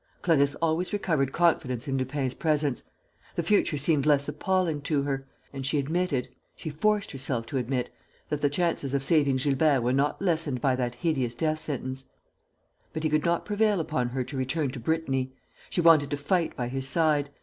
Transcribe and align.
Clarisse 0.23 0.55
always 0.63 0.91
recovered 0.93 1.31
confidence 1.31 1.87
in 1.87 1.95
Lupin's 1.95 2.33
presence. 2.33 2.81
The 3.35 3.43
future 3.43 3.77
seemed 3.77 4.07
less 4.07 4.27
appalling 4.27 4.81
to 4.81 5.03
her; 5.03 5.27
and 5.53 5.63
she 5.63 5.77
admitted, 5.77 6.27
she 6.55 6.71
forced 6.71 7.11
herself 7.11 7.45
to 7.45 7.57
admit, 7.59 7.91
that 8.29 8.41
the 8.41 8.49
chances 8.49 8.95
of 8.95 9.03
saving 9.03 9.35
Gilbert 9.35 9.81
were 9.83 9.93
not 9.93 10.19
lessened 10.19 10.59
by 10.59 10.75
that 10.75 10.95
hideous 10.95 11.35
death 11.35 11.61
sentence. 11.61 12.05
But 12.93 13.03
he 13.03 13.11
could 13.11 13.25
not 13.25 13.45
prevail 13.45 13.79
upon 13.79 14.09
her 14.09 14.23
to 14.23 14.37
return 14.37 14.71
to 14.71 14.79
Brittany. 14.79 15.33
She 15.69 15.81
wanted 15.81 16.09
to 16.09 16.17
fight 16.17 16.55
by 16.55 16.67
his 16.67 16.87
side. 16.87 17.29